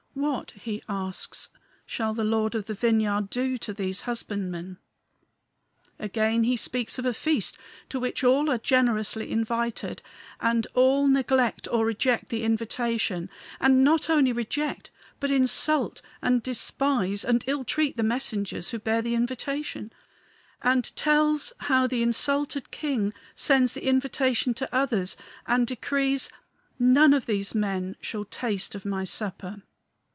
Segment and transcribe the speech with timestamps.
[0.13, 1.49] "What," he asks,
[1.85, 4.77] "shall the Lord of the vineyard do to these husbandmen?"
[5.97, 7.57] Again, he speaks of a feast
[7.89, 10.01] to which all are generously invited,
[10.39, 13.29] and all neglect or reject the invitation,
[13.59, 19.01] and not only reject but insult and despise and ill treat the messengers who bear
[19.01, 19.93] the invitation;
[20.61, 25.15] and tells how the insulted King sends the invitation to others,
[25.47, 26.29] and decrees,
[26.77, 29.63] "None of these men shall taste of my supper."